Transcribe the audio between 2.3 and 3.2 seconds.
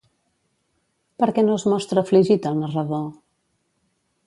el narrador?